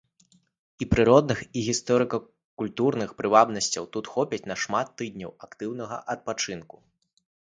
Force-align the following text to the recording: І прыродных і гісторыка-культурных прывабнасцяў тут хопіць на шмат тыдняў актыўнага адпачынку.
І 0.83 0.85
прыродных 0.93 1.41
і 1.59 1.61
гісторыка-культурных 1.67 3.13
прывабнасцяў 3.19 3.83
тут 3.97 4.05
хопіць 4.13 4.43
на 4.53 4.57
шмат 4.63 4.87
тыдняў 5.03 5.31
актыўнага 5.49 6.01
адпачынку. 6.15 6.75